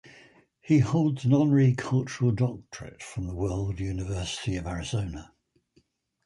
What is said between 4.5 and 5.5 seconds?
of Arizona.